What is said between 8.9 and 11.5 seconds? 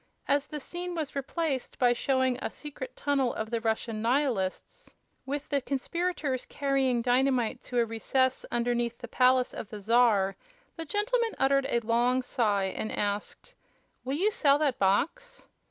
the palace of the Czar, the gentleman